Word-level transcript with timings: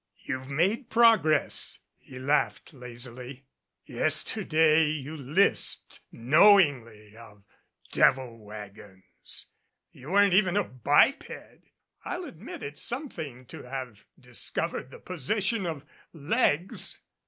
"You've 0.17 0.47
made 0.49 0.89
progress," 0.89 1.77
he 1.99 2.17
laughed 2.17 2.73
lazily. 2.73 3.45
"Yester 3.85 4.43
day 4.43 4.85
you 4.85 5.15
lisped 5.15 5.99
knowingly 6.11 7.15
of 7.15 7.43
devil 7.91 8.39
wagons. 8.43 9.51
You 9.91 10.09
weren't 10.13 10.33
even 10.33 10.57
a 10.57 10.63
biped. 10.63 11.29
I'll 12.03 12.23
admit 12.23 12.63
it's 12.63 12.81
something 12.81 13.45
to 13.45 13.61
have 13.69 14.03
discovered 14.19 14.89
the 14.89 14.97
possession 14.97 15.67
of 15.67 15.85
legs." 16.13 16.97